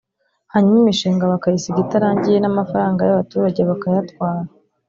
[0.53, 4.41] hanyuma imishinga bakayisiga itarangiye n’amafaranga y’abaturage bakayatwara